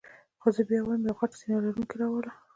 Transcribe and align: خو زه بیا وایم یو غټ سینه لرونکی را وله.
خو 0.41 0.47
زه 0.55 0.61
بیا 0.69 0.81
وایم 0.83 1.03
یو 1.07 1.17
غټ 1.19 1.31
سینه 1.39 1.57
لرونکی 1.63 1.95
را 1.99 2.07
وله. 2.09 2.31